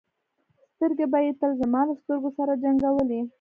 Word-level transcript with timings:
سترګې 0.73 1.05
به 1.11 1.19
یې 1.25 1.31
تل 1.39 1.51
زما 1.61 1.81
له 1.89 1.93
سترګو 2.01 2.29
سره 2.37 2.51
جنګولې. 2.63 3.21